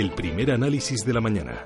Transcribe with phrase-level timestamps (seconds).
[0.00, 1.62] El primer análisis de la mañana.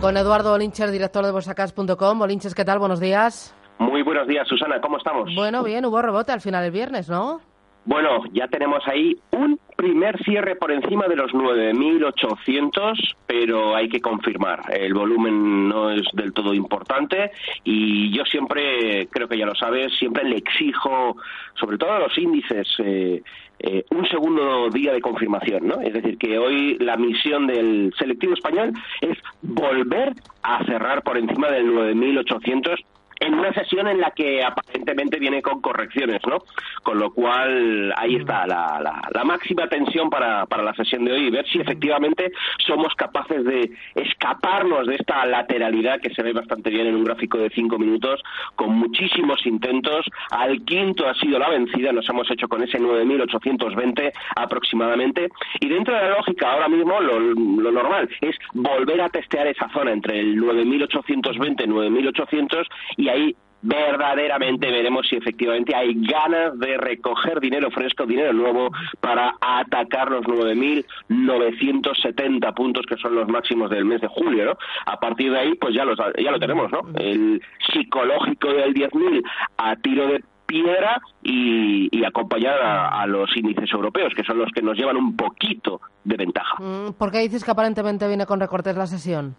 [0.00, 2.22] Con Eduardo Olincher, director de bolsacas.com.
[2.22, 2.78] Olinches, ¿qué tal?
[2.78, 3.54] Buenos días.
[3.78, 4.80] Muy buenos días, Susana.
[4.80, 5.28] ¿Cómo estamos?
[5.36, 7.42] Bueno, bien, hubo rebote al final del viernes, ¿no?
[7.86, 14.00] Bueno, ya tenemos ahí un primer cierre por encima de los 9.800, pero hay que
[14.00, 14.60] confirmar.
[14.76, 17.30] El volumen no es del todo importante
[17.62, 21.16] y yo siempre, creo que ya lo sabes, siempre le exijo,
[21.54, 23.22] sobre todo a los índices, eh,
[23.60, 25.80] eh, un segundo día de confirmación, ¿no?
[25.80, 30.12] Es decir, que hoy la misión del selectivo español es volver
[30.42, 32.84] a cerrar por encima del 9.800
[33.20, 36.38] en una sesión en la que aparentemente viene con correcciones, ¿no?
[36.82, 38.80] Con lo cual ahí está la,
[39.12, 42.30] la, máxima tensión para, para, la sesión de hoy y ver si efectivamente
[42.64, 47.38] somos capaces de escaparnos de esta lateralidad que se ve bastante bien en un gráfico
[47.38, 48.22] de cinco minutos
[48.54, 50.06] con muchísimos intentos.
[50.30, 55.28] Al quinto ha sido la vencida, nos hemos hecho con ese 9.820 aproximadamente
[55.60, 59.68] y dentro de la lógica ahora mismo lo, lo normal es volver a testear esa
[59.70, 66.58] zona entre el 9.820 y 9.800 y y ahí verdaderamente veremos si efectivamente hay ganas
[66.58, 73.70] de recoger dinero fresco, dinero nuevo para atacar los 9.970 puntos que son los máximos
[73.70, 74.58] del mes de julio, ¿no?
[74.86, 75.84] A partir de ahí, pues ya,
[76.18, 76.82] ya lo tenemos, ¿no?
[76.98, 79.22] El psicológico del 10.000
[79.58, 84.62] a tiro de piedra y, y acompañar a, los índices europeos, que son los que
[84.62, 86.62] nos llevan un poquito de ventaja.
[86.62, 89.34] Mm, ¿Por qué dices que aparentemente viene con recortes la sesión?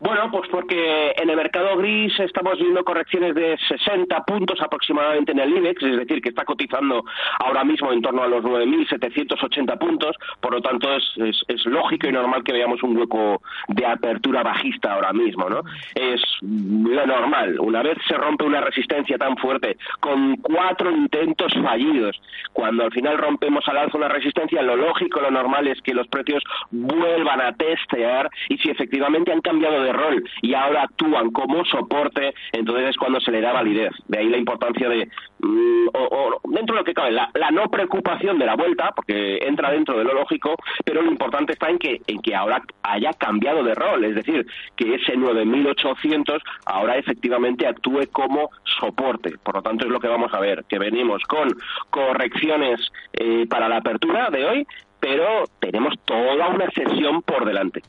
[0.00, 5.40] Bueno, pues porque en el mercado gris estamos viendo correcciones de 60 puntos aproximadamente en
[5.40, 7.04] el IBEX, es decir, que está cotizando
[7.40, 12.12] ahora mismo en torno a los 9.780 puntos, por lo tanto es, es, lógico y
[12.12, 15.62] normal que veamos un hueco de apertura bajista ahora mismo, ¿no?
[15.94, 22.20] Es lo normal, una vez se rompe una resistencia tan fuerte, con cuatro intentos fallidos,
[22.52, 26.06] cuando al final rompemos al alza una resistencia, lo lógico, lo normal es que los
[26.06, 31.64] precios vuelvan a testear y si efectivamente han cambiado de rol y ahora actúan como
[31.64, 33.92] soporte, entonces es cuando se le da validez.
[34.06, 35.08] De ahí la importancia de,
[35.40, 39.70] mm, o, dentro de lo que cabe, la, no preocupación de la vuelta, porque entra
[39.70, 40.54] dentro de lo lógico,
[40.84, 44.46] pero lo importante está en que, en que ahora haya cambiado de rol, es decir,
[44.76, 48.50] que ese 9800 ahora efectivamente actúe como
[48.80, 49.36] soporte.
[49.42, 51.48] Por lo tanto, es lo que vamos a ver, que venimos con
[51.90, 52.80] correcciones
[53.12, 54.66] eh, para la apertura de hoy,
[55.00, 57.82] pero tenemos toda una sesión por delante.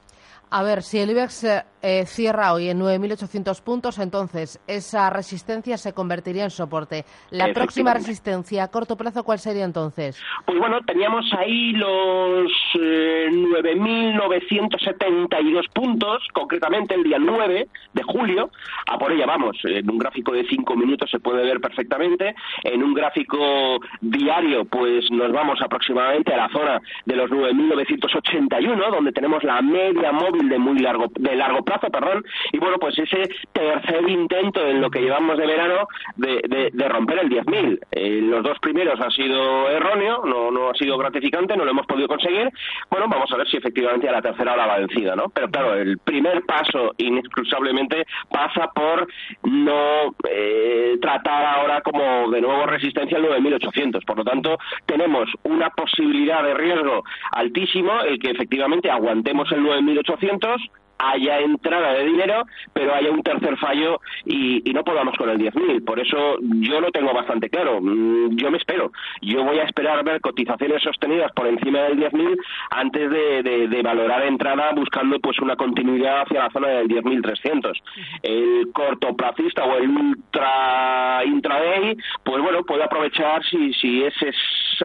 [0.51, 1.45] A ver, si el IBEX
[1.81, 7.05] eh, cierra hoy en 9.800 puntos, entonces esa resistencia se convertiría en soporte.
[7.29, 10.21] La próxima resistencia a corto plazo, ¿cuál sería entonces?
[10.45, 18.49] Pues bueno, teníamos ahí los 9.972 eh, puntos, concretamente el día 9 de julio.
[18.87, 22.35] A por ella vamos, en un gráfico de 5 minutos se puede ver perfectamente.
[22.63, 29.11] En un gráfico diario, pues nos vamos aproximadamente a la zona de los 9.981, donde
[29.11, 33.29] tenemos la media móvil de muy largo, de largo plazo, perdón, y bueno, pues ese
[33.53, 37.79] tercer intento en lo que llevamos de verano de, de, romper el 10.000.
[37.91, 41.85] Eh, los dos primeros han sido erróneo, no, no ha sido gratificante, no lo hemos
[41.85, 42.49] podido conseguir.
[42.89, 45.29] Bueno, vamos a ver si efectivamente a la tercera la va vencida, ¿no?
[45.29, 49.07] Pero claro, el primer paso inexcusablemente pasa por
[49.43, 54.03] no eh, tratar ahora como de nuevo resistencia al 9.800.
[54.05, 60.57] Por lo tanto, tenemos una posibilidad de riesgo altísimo el que efectivamente aguantemos el 9.800
[60.99, 62.43] haya entrada de dinero,
[62.73, 65.83] pero haya un tercer fallo y, no podamos con el 10.000.
[65.83, 67.79] Por eso yo lo tengo bastante claro.
[67.81, 68.91] Mm, yo me espero.
[69.21, 72.37] Yo voy a esperar ver cotizaciones sostenidas por encima del 10.000
[72.71, 77.73] antes de, valorar entrada buscando pues una continuidad hacia la zona del 10.300.
[78.21, 84.31] El cortoplacista o el ultra intraday, pues bueno, puede aprovechar si, si ese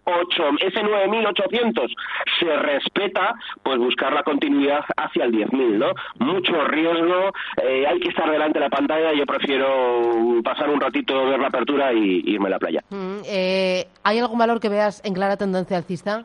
[0.05, 1.95] 8, ese 9.800
[2.39, 5.93] se respeta, pues buscar la continuidad hacia el 10.000, ¿no?
[6.19, 11.27] Mucho riesgo, eh, hay que estar delante de la pantalla, yo prefiero pasar un ratito,
[11.27, 12.85] ver la apertura y, irme a la playa.
[12.91, 16.25] Mm, eh, ¿Hay algún valor que veas en clara tendencia alcista?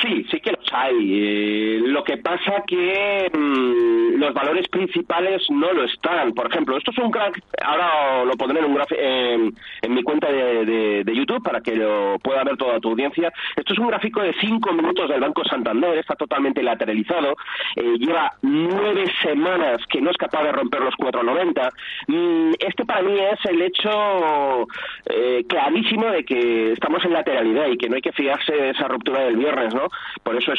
[0.00, 0.96] Sí, sí que los hay.
[0.98, 6.32] Eh, lo que pasa que mm, los valores principales no lo están.
[6.32, 11.04] Por ejemplo, esto es un crack, ahora lo pondré en, un en, mi cuenta de,
[11.04, 13.32] de, YouTube para que lo pueda ver toda tu audiencia.
[13.56, 17.36] Esto es un gráfico de cinco minutos del Banco Santander, está totalmente lateralizado,
[17.76, 21.70] eh, lleva nueve semanas que no es capaz de romper los 4,90.
[22.08, 24.66] Mm, este para mí es el hecho
[25.06, 28.88] eh, clarísimo de que estamos en lateralidad y que no hay que fiarse de esa
[28.88, 29.88] ruptura del viernes, ¿no?
[30.22, 30.52] Por eso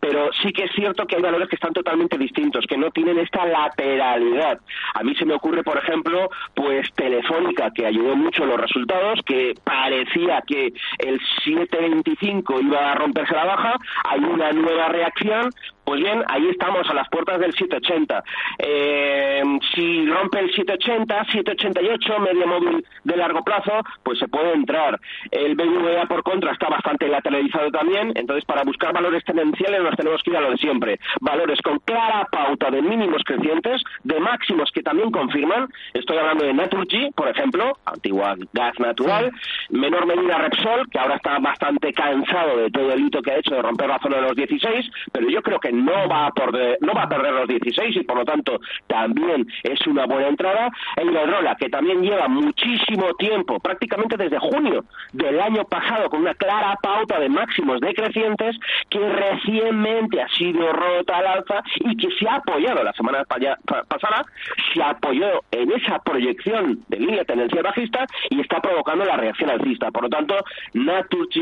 [0.00, 3.18] Pero sí que es cierto que hay valores que están totalmente distintos, que no tienen
[3.18, 4.58] esta lateralidad.
[4.94, 9.54] A mí se me ocurre, por ejemplo, pues Telefónica, que ayudó mucho los resultados, que
[9.64, 15.50] parecía que el 725 iba a romperse la baja, hay una nueva reacción,
[15.84, 18.22] pues bien, ahí estamos a las puertas del 780.
[18.58, 19.42] Eh,
[19.74, 24.98] si rompe el 780, 788, medio móvil de largo plazo, pues se puede entrar.
[25.30, 30.22] El BVA por contra está bastante lateralizado también, entonces para buscar valores tendenciales nos tenemos
[30.22, 30.98] que ir a lo de siempre.
[31.20, 35.68] Valores con clara pauta de mínimos crecientes, de máximos que también confirman.
[35.94, 39.32] Estoy hablando de Naturgy, por ejemplo, antigua gas natural,
[39.70, 43.54] menor medida Repsol, que ahora está bastante cansado de todo el hito que ha hecho
[43.54, 46.78] de romper la zona de los 16, pero yo creo que no va a perder,
[46.80, 50.70] no va a perder los 16 y por lo tanto también es una buena entrada.
[50.96, 56.34] El Iberdrola, que también lleva muchísimo tiempo, prácticamente desde junio del año pasado, con una
[56.34, 58.56] clara pauta de máximos decrecientes,
[58.90, 64.24] que recientemente ha sido rota al alza y que se ha apoyado la semana pasada,
[64.72, 69.90] se apoyó en esa proyección de línea tendencia bajista y está provocando la reacción alcista.
[69.90, 70.36] Por lo tanto,
[70.74, 71.40] Naturgy,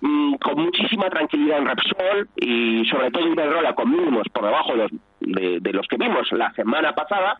[0.00, 4.78] mm, con muchísima tranquilidad en Repsol y sobre todo Iberdrola, con mínimos por debajo de
[4.78, 4.90] los,
[5.62, 7.38] de, los que vimos la semana pasada,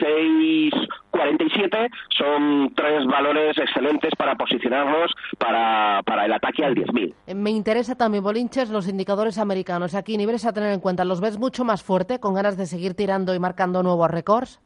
[0.00, 7.14] 6,47 son tres valores excelentes para posicionarnos para, para el ataque al 10.000.
[7.26, 9.94] Eh, me interesa también, Bolinches, los indicadores americanos.
[9.94, 12.94] Aquí niveles a tener en cuenta, ¿los ves mucho más fuerte, con ganas de seguir
[12.94, 14.60] tirando y marcando nuevos récords?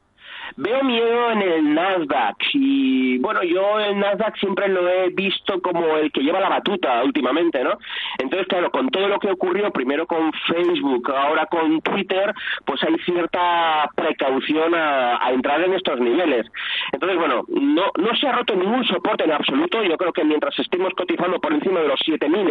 [0.57, 5.97] Veo miedo en el Nasdaq y bueno, yo el Nasdaq siempre lo he visto como
[5.97, 7.79] el que lleva la batuta últimamente, ¿no?
[8.19, 12.33] Entonces, claro, con todo lo que ocurrió, primero con Facebook, ahora con Twitter,
[12.65, 16.47] pues hay cierta precaución a, entrar en estos niveles.
[16.93, 19.83] Entonces, bueno, no, no se ha roto ningún soporte en absoluto.
[19.83, 22.45] Yo creo que mientras estemos cotizando por encima de los 7.000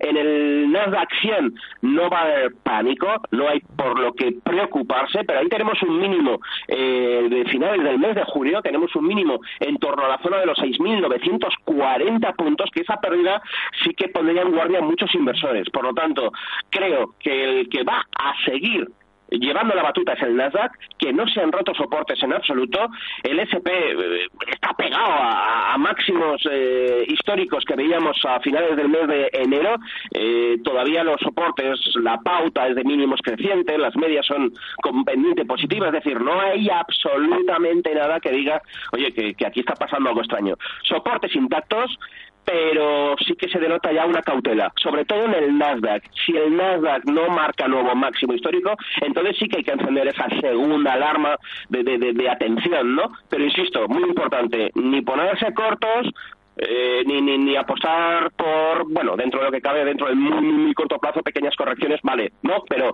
[0.00, 5.24] en el Nasdaq 100 no va a haber pánico, no hay por lo que preocuparse,
[5.24, 9.40] pero ahí tenemos un mínimo eh, de finales del mes de julio, tenemos un mínimo
[9.60, 13.42] en torno a la zona de los 6.940 puntos, que esa pérdida
[13.82, 15.68] sí que pondría en guardia a muchos inversores.
[15.70, 16.32] Por lo tanto,
[16.70, 18.88] creo que el que va a seguir
[19.30, 22.88] llevando la batuta es el Nasdaq, que no se han roto soportes en absoluto.
[23.22, 29.08] El SP eh, está pegado a, máximos eh, históricos que veíamos a finales del mes
[29.08, 29.76] de enero.
[30.12, 35.44] Eh, todavía los soportes, la pauta es de mínimos crecientes, las medias son con pendiente
[35.44, 38.62] positiva, es decir, no hay absolutamente nada que diga,
[38.92, 40.54] oye, que, que aquí está pasando algo extraño.
[40.82, 41.98] Soportes intactos,
[42.44, 46.02] pero sí que se denota ya una cautela, sobre todo en el Nasdaq.
[46.24, 50.28] Si el Nasdaq no marca nuevo máximo histórico, entonces sí que hay que encender esa
[50.40, 51.36] segunda alarma
[51.68, 53.12] de, de, atención, ¿no?
[53.28, 56.08] Pero insisto, muy importante, ni ponerse cortos,
[56.56, 60.40] eh, ni, ni, ni, apostar por, bueno, dentro de lo que cabe, dentro del muy,
[60.40, 62.62] muy, corto plazo, pequeñas correcciones, vale, ¿no?
[62.68, 62.92] Pero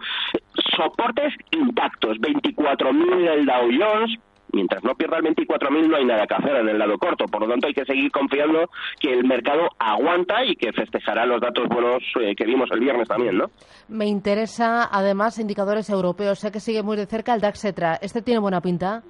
[0.76, 4.18] soportes intactos, 24.000 del Dow Jones,
[4.52, 7.26] mientras no pierda el 24.000 no hay nada que hacer en el lado corto.
[7.26, 11.40] Por lo tanto, hay que seguir confiando que el mercado aguanta y que festejará los
[11.40, 13.46] datos buenos eh, que vimos el viernes también, ¿no?
[13.88, 16.38] Me interesa, además, indicadores europeos.
[16.38, 17.98] Sé que sigue muy de cerca el DAX Etra.
[18.00, 19.02] ¿Este tiene buena pinta?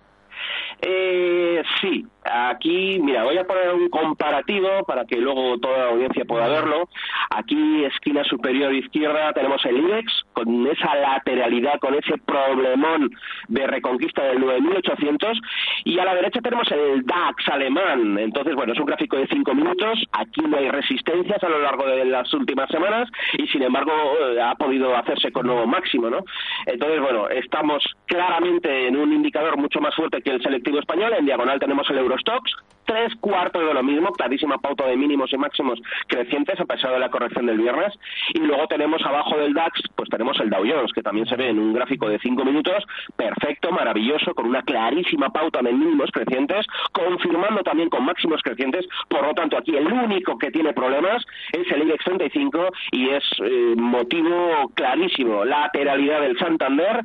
[0.82, 6.25] Eh, sí, aquí, mira, voy a poner un comparativo para que luego toda la audiencia
[6.25, 6.88] pueda verlo.
[7.30, 13.10] Aquí, esquina superior izquierda, tenemos el IBEX con esa lateralidad, con ese problemón
[13.49, 15.38] de reconquista del 9800
[15.84, 18.18] y a la derecha tenemos el DAX alemán.
[18.18, 20.02] Entonces, bueno, es un gráfico de cinco minutos.
[20.12, 24.40] Aquí no hay resistencias a lo largo de las últimas semanas y, sin embargo, eh,
[24.40, 26.20] ha podido hacerse con nuevo máximo, ¿no?
[26.64, 31.12] Entonces, bueno, estamos claramente en un indicador mucho más fuerte que el selectivo español.
[31.19, 32.53] En diagonal tenemos el Eurostox,
[32.85, 36.99] tres cuartos de lo mismo, clarísima pauta de mínimos y máximos crecientes a pesar de
[36.99, 37.93] la corrección del viernes.
[38.35, 41.49] Y luego tenemos abajo del DAX, pues tenemos el Dow Jones, que también se ve
[41.49, 42.85] en un gráfico de cinco minutos,
[43.17, 48.87] perfecto, maravilloso, con una clarísima pauta de mínimos crecientes, confirmando también con máximos crecientes.
[49.09, 53.25] Por lo tanto, aquí el único que tiene problemas es el IBEX 35 y es
[53.45, 57.03] eh, motivo clarísimo, lateralidad del Santander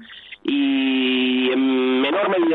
[0.48, 1.45] y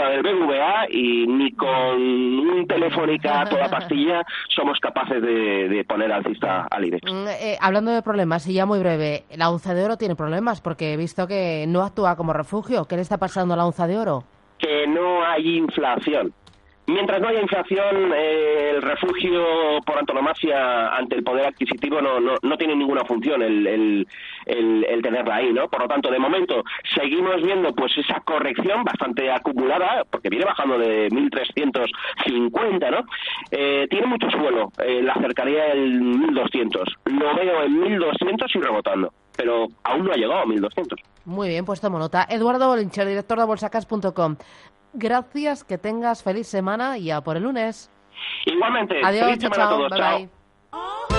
[0.08, 6.84] del BVA y ni con un telefónica toda pastilla somos capaces de, poner alcista al
[6.84, 7.02] IBEX.
[7.10, 10.60] Mm, eh, hablando de problemas, y ya muy breve, la onza de oro tiene problemas
[10.60, 12.84] porque he visto que no actúa como refugio.
[12.86, 14.24] ¿Qué le está pasando a la onza de oro?
[14.58, 16.32] Que no hay inflación.
[16.86, 22.56] Mientras no haya inflación, eh, el refugio por antonomasia ante el poder adquisitivo no, no,
[22.56, 24.06] tiene ninguna función el, el,
[24.46, 25.68] el, tenerla ahí, ¿no?
[25.68, 30.78] Por lo tanto, de momento seguimos viendo pues esa corrección bastante acumulada, porque viene bajando
[30.78, 33.06] de 1.350, ¿no?
[33.52, 36.96] Eh, tiene mucho suelo, en la cercanía del 1.200.
[37.04, 40.96] Lo veo en 1.200 y rebotando pero aún no ha llegado a 1.200.
[41.24, 42.26] Muy bien, pues tomo nota.
[42.28, 44.36] Eduardo Bolincher, director de bolsacas.com.
[44.92, 47.90] Gracias, que tengas feliz semana y a por el lunes.
[48.46, 49.00] Igualmente.
[49.04, 49.90] Adiós, feliz chao, semana a todos.
[49.90, 50.18] Bye, chao.
[50.18, 51.09] Bye.